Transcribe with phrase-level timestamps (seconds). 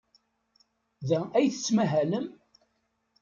[1.07, 2.27] Da ay tettmahalem?